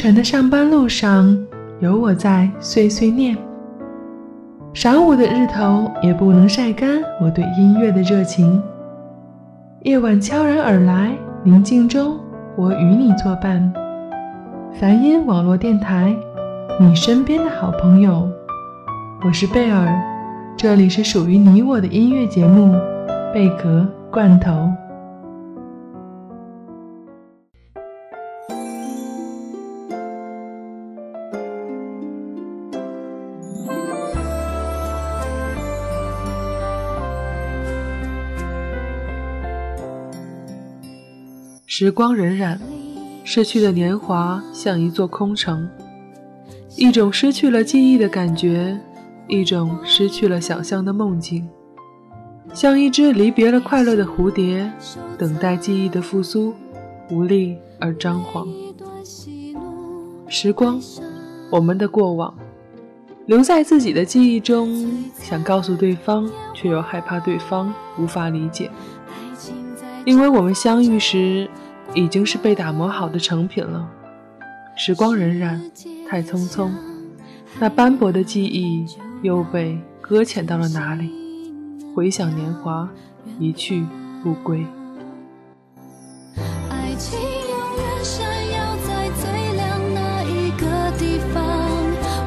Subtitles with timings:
[0.00, 1.36] 晨的上班路上，
[1.80, 3.36] 有我在碎碎念。
[4.72, 8.62] 晌午的日头也不能晒干我对音乐的热情。
[9.82, 11.12] 夜晚悄然而来，
[11.44, 12.18] 宁静中，
[12.56, 13.70] 我与你作伴。
[14.72, 16.16] 梵音网络电台，
[16.80, 18.26] 你身边的好朋友，
[19.22, 20.02] 我是贝尔，
[20.56, 22.74] 这里是属于你我的音乐节目
[23.34, 24.50] 《贝壳罐头》。
[41.82, 42.58] 时光荏苒，
[43.24, 45.66] 逝去的年华像一座空城，
[46.76, 48.78] 一种失去了记忆的感觉，
[49.28, 51.48] 一种失去了想象的梦境，
[52.52, 54.70] 像一只离别了快乐的蝴蝶，
[55.16, 56.52] 等待记忆的复苏，
[57.08, 58.46] 无力而张狂。
[60.28, 60.78] 时光，
[61.50, 62.34] 我们的过往，
[63.24, 64.86] 留在自己的记忆中，
[65.18, 68.70] 想告诉对方，却又害怕对方无法理解，
[70.04, 71.48] 因为我们相遇时。
[71.94, 73.88] 已经是被打磨好的成品了。
[74.76, 75.60] 时光荏苒，
[76.08, 76.70] 太匆匆，
[77.58, 78.86] 那斑驳的记忆
[79.22, 81.10] 又被搁浅到了哪里？
[81.94, 82.88] 回想年华，
[83.38, 83.84] 一去
[84.22, 84.64] 不归。
[86.70, 91.42] 爱情永远闪耀在最亮那一个地方。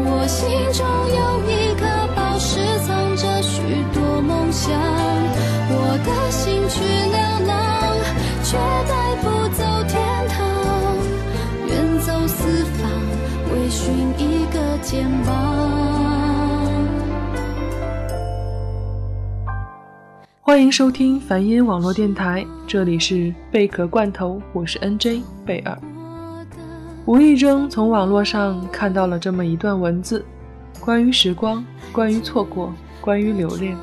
[0.00, 1.84] 我心中有一颗
[2.14, 3.60] 宝石，藏着许
[3.92, 4.72] 多梦想。
[5.70, 6.27] 我的
[14.90, 15.34] 肩膀。
[20.40, 25.78] 欢迎收听梵音网络电台，这里是贝壳罐头，我是 NJ 贝尔。
[27.04, 30.24] 无意中从网络上看到了这么一段文字，
[30.80, 31.62] 关于时光，
[31.92, 33.76] 关于错过，关于留恋。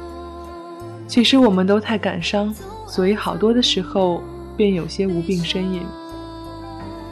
[1.06, 2.52] 其实我们都太感伤，
[2.88, 4.24] 所以好多的时候
[4.58, 5.84] 便有些无病呻吟。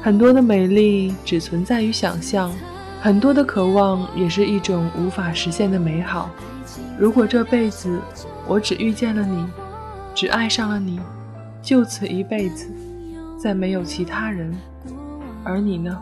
[0.01, 2.51] 很多的美丽只存在于想象。
[3.03, 6.29] 很多的渴望也是一种无法实现的美好。
[6.97, 7.99] 如果这辈子
[8.47, 9.45] 我只遇见了你，
[10.15, 11.01] 只爱上了你，
[11.61, 12.71] 就此一辈子，
[13.37, 14.55] 再没有其他人，
[15.43, 16.01] 而你呢，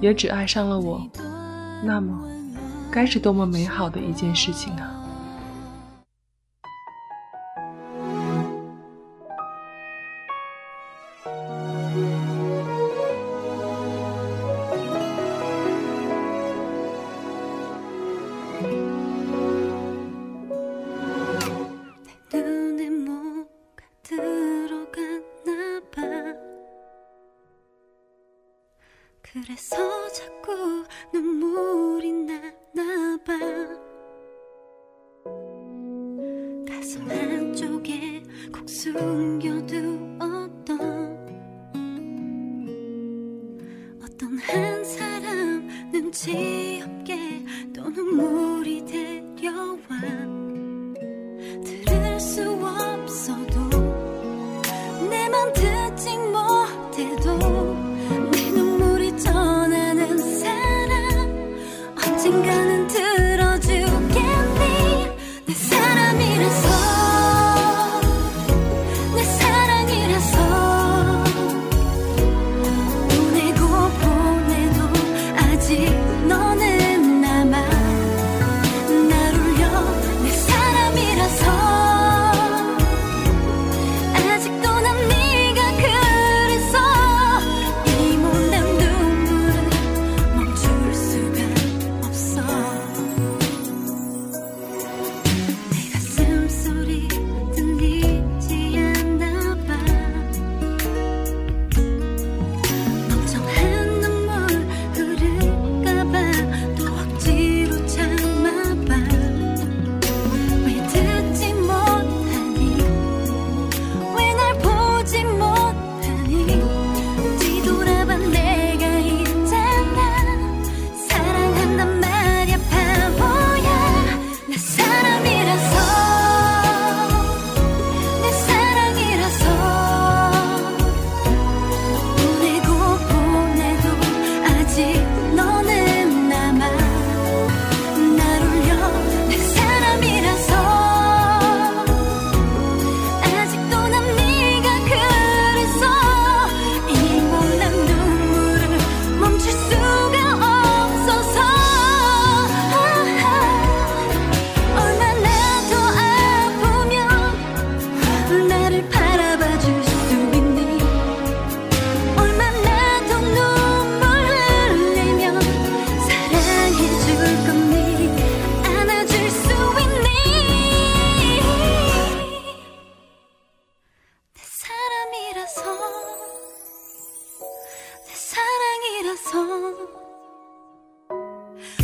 [0.00, 1.04] 也只爱上了我，
[1.82, 2.16] 那么，
[2.92, 4.93] 该是多么美好的一件事情啊！
[29.34, 29.76] 그래서
[30.12, 32.53] 자꾸 눈물이 나.
[62.24, 63.03] 언젠가는 들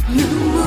[0.09, 0.60] You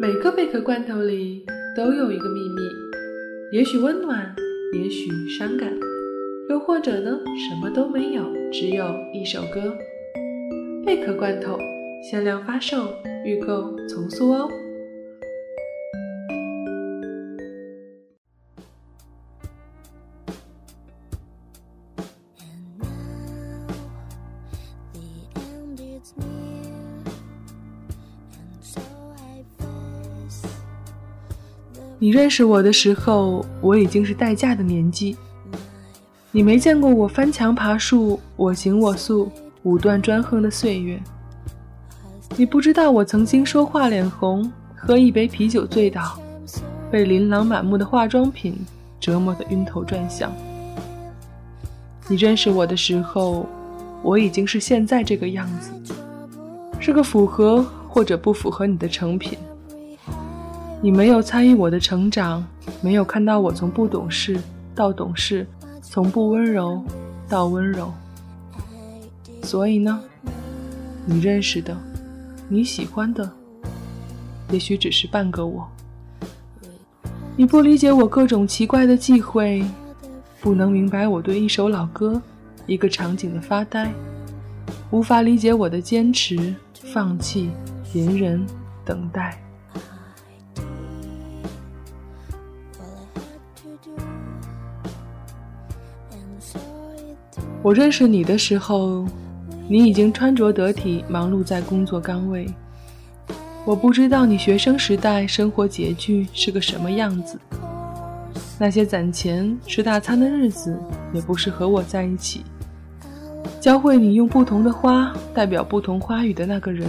[0.00, 1.44] 每个贝壳罐头里
[1.76, 2.62] 都有一个秘密，
[3.50, 4.32] 也许温暖，
[4.72, 5.76] 也许伤感，
[6.48, 8.22] 又或者呢，什么都没有，
[8.52, 9.76] 只有一首歌。
[10.86, 11.58] 贝壳罐头
[12.08, 14.48] 限量发售，预购从速哦。
[32.08, 35.14] 你认识我的时候，我已经是待嫁的年纪。
[36.30, 39.30] 你没见过我翻墙爬树、我行我素、
[39.64, 40.98] 武断专横的岁月。
[42.34, 46.18] 你不知道我曾经说话脸红，喝一杯啤酒醉倒，
[46.90, 48.56] 被琳琅满目的化妆品
[48.98, 50.32] 折磨得晕头转向。
[52.08, 53.46] 你认识我的时候，
[54.02, 55.70] 我已经是现在这个样子，
[56.80, 59.38] 是个符合或者不符合你的成品。
[60.80, 62.46] 你没有参与我的成长，
[62.80, 64.38] 没有看到我从不懂事
[64.76, 65.44] 到懂事，
[65.82, 66.80] 从不温柔
[67.28, 67.92] 到温柔。
[69.42, 70.00] 所以呢，
[71.04, 71.76] 你认识的，
[72.48, 73.28] 你喜欢的，
[74.52, 75.68] 也许只是半个我。
[77.36, 79.64] 你不理解我各种奇怪的忌讳，
[80.40, 82.22] 不能明白我对一首老歌、
[82.66, 83.92] 一个场景的发呆，
[84.92, 87.50] 无法理解我的坚持、放弃、
[87.94, 88.46] 隐忍、
[88.84, 89.42] 等待。
[97.60, 99.04] 我认识你的时候，
[99.66, 102.46] 你已经穿着得体，忙碌在工作岗位。
[103.64, 107.36] 我不知道你学生时代生活拮据是个什么样子，
[108.58, 110.78] 那些攒钱吃大餐的日子，
[111.12, 112.44] 也不是和我在一起。
[113.60, 116.88] 教会你用不同的花代表不同花语的那个人，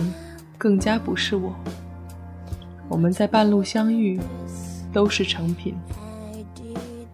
[0.55, 1.51] 更加不是我。
[2.88, 4.19] 我们在半路相遇，
[4.93, 5.73] 都是成品。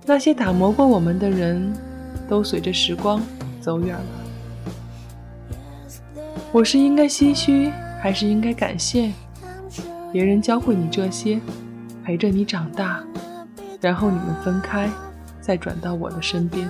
[0.05, 1.73] 那些打磨过我们的人，
[2.27, 3.21] 都随着时光。
[3.65, 4.05] 走远了，
[6.51, 9.11] 我是应该唏嘘，还是应该感谢？
[10.13, 11.41] 别人教会你这些，
[12.03, 13.03] 陪着你长大，
[13.81, 14.87] 然后你们分开，
[15.41, 16.69] 再转到我的身边。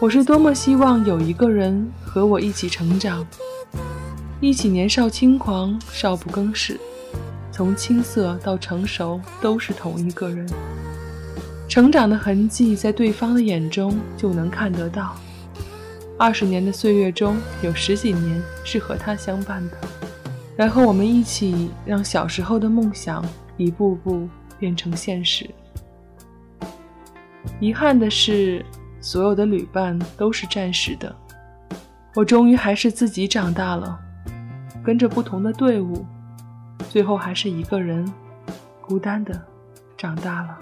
[0.00, 3.26] 我是多么希望有一个人和我一起成长，
[4.40, 6.80] 一起年少轻狂，少不更事。
[7.54, 10.44] 从青涩到成熟，都是同一个人。
[11.68, 15.14] 成长的痕迹在对方的眼中就能看得到。
[16.18, 19.76] 二十年的岁月中，有十几年是和他相伴的。
[20.56, 23.24] 然后我们一起让小时候的梦想
[23.56, 25.48] 一步步变成现实。
[27.60, 28.66] 遗憾的是，
[29.00, 31.14] 所有的旅伴都是暂时的。
[32.16, 33.96] 我终于还是自己长大了，
[34.84, 36.04] 跟着不同的队伍。
[36.90, 38.12] 最后还是一个人，
[38.80, 39.44] 孤单的
[39.96, 40.58] 长大了。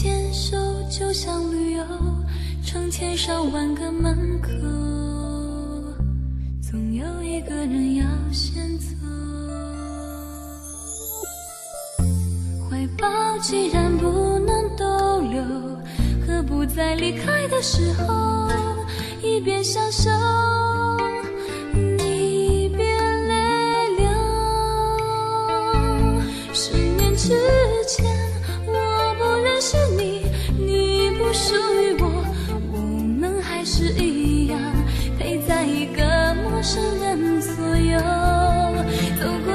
[0.00, 0.56] 牵手
[0.88, 1.84] 就像旅游，
[2.64, 4.48] 成千上万个门口，
[6.62, 8.94] 总有一个人要先走。
[12.70, 13.08] 怀抱
[13.40, 15.42] 既然不能逗留，
[16.24, 18.48] 何不在离开的时候
[19.20, 20.08] 一边享受？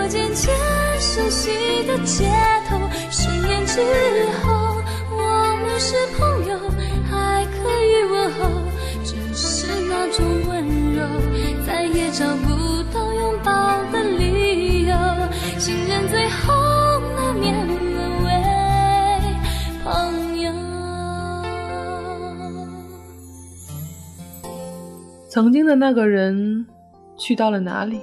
[0.07, 0.53] 渐渐
[0.99, 1.51] 熟悉
[1.87, 2.29] 的街
[2.67, 2.77] 头。
[3.09, 3.79] 十年之
[4.41, 4.81] 后，
[5.11, 5.15] 我
[5.61, 6.57] 们是朋友，
[7.09, 8.49] 还可以问候，
[9.03, 11.05] 只是那种温柔
[11.65, 13.51] 再也找不到拥抱
[13.91, 14.93] 的理由。
[15.59, 16.53] 情人最后
[17.15, 18.29] 难免沦为
[19.83, 20.51] 朋友。
[25.29, 26.65] 曾经的那个人
[27.17, 27.99] 去到了哪里？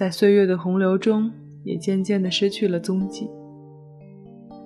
[0.00, 1.30] 在岁月的洪流中，
[1.62, 3.28] 也渐渐的失去了踪迹。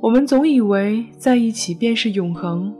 [0.00, 2.72] 我们总以为在一起便是永恒，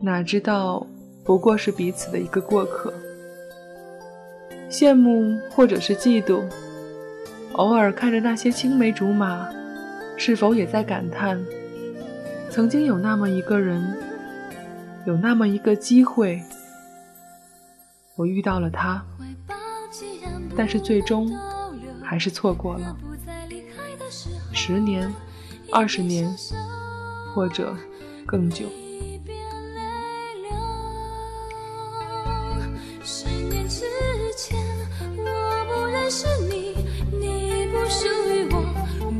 [0.00, 0.86] 哪知道
[1.24, 2.94] 不过是彼此的一个过客。
[4.70, 6.44] 羡慕或者是嫉妒，
[7.54, 9.48] 偶尔看着那些青梅竹马，
[10.16, 11.36] 是否也在感叹：
[12.48, 13.92] 曾经有那么一个人，
[15.04, 16.40] 有那么一个机会。
[18.14, 19.04] 我遇到了他，
[20.56, 21.30] 但是最终
[22.02, 22.96] 还是错过了。
[24.52, 25.12] 十年、
[25.72, 26.28] 二十年，
[27.34, 27.76] 或者
[28.26, 28.66] 更久。
[33.02, 33.84] 十年之
[34.36, 34.58] 前，
[35.16, 35.24] 我
[35.68, 36.74] 不认识你，
[37.10, 38.54] 你不属于我，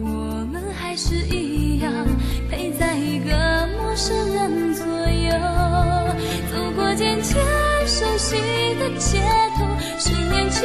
[0.03, 1.93] 我们还是一样
[2.51, 5.31] 陪在一个陌生人左右，
[6.53, 7.39] 走过渐渐。
[7.87, 8.37] 熟悉
[8.79, 9.19] 的街
[9.57, 9.67] 头，
[9.99, 10.65] 十年之，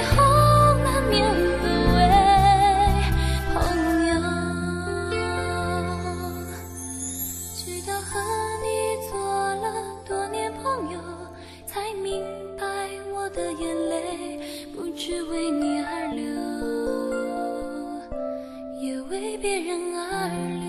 [19.21, 20.60] 为别人而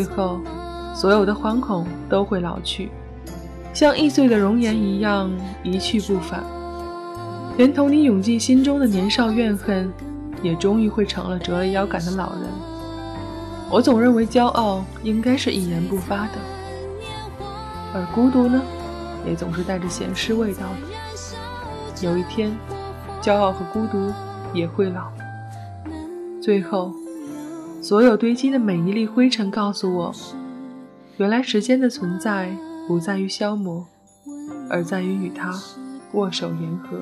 [0.00, 0.40] 最后，
[0.94, 2.88] 所有的惶恐都会老去，
[3.74, 5.30] 像易碎的容颜一样
[5.62, 6.42] 一去不返，
[7.58, 9.92] 连同你涌进心中的年少怨恨，
[10.42, 12.44] 也终于会成了折了腰杆的老人。
[13.70, 16.32] 我总认为骄傲应该是一言不发的，
[17.92, 18.62] 而孤独呢，
[19.26, 22.06] 也总是带着咸湿味道的。
[22.06, 22.56] 有一天，
[23.20, 24.10] 骄傲和孤独
[24.54, 25.08] 也会老，
[26.42, 26.90] 最后
[27.82, 30.14] 所有堆积的每一粒灰尘告诉我，
[31.16, 32.54] 原来时间的存在
[32.86, 33.84] 不在于消磨，
[34.68, 35.52] 而在于与它
[36.12, 37.00] 握手言和。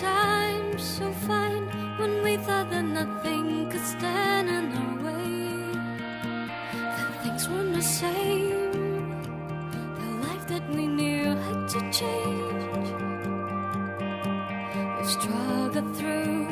[0.00, 1.66] time so fine
[1.98, 5.52] when we thought that nothing could stand in our way.
[6.72, 9.10] That things weren't the same.
[10.00, 12.88] The life that we knew had to change.
[14.98, 16.46] We struggled through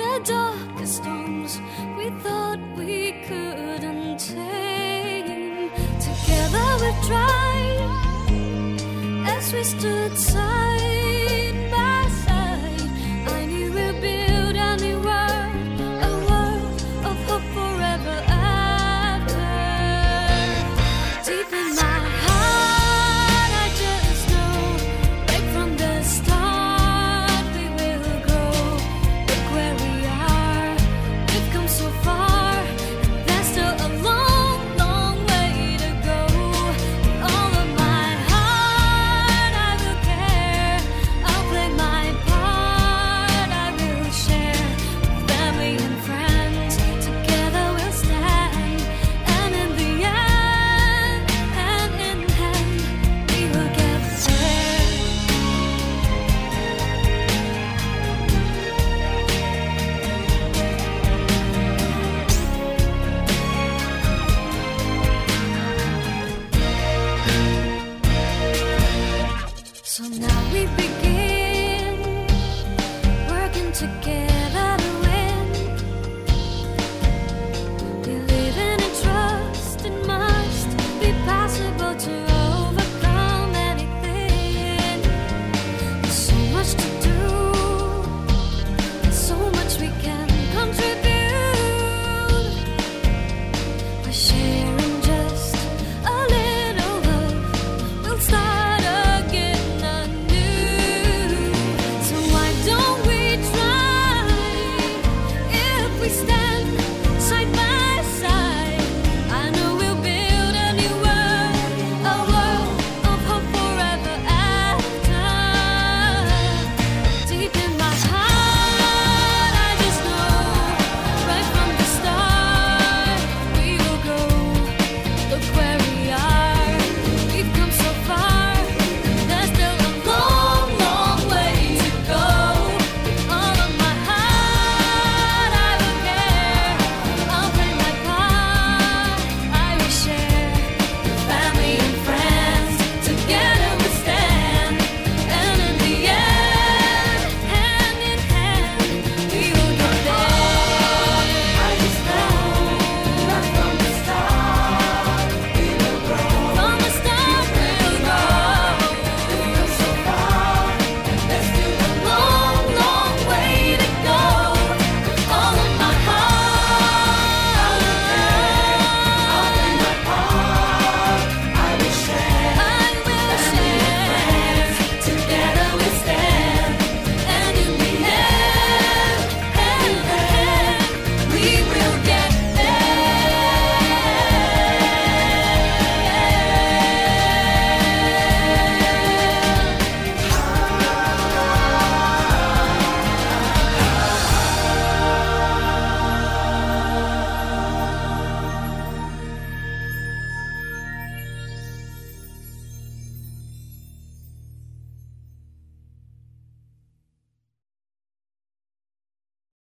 [0.00, 1.60] the darkest storms
[1.98, 5.70] we thought we couldn't tame.
[6.00, 7.80] Together we tried
[9.36, 10.85] as we stood side.